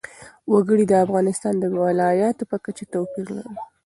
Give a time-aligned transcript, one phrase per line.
[0.51, 3.55] وګړي د افغانستان د ولایاتو په کچه توپیر لري.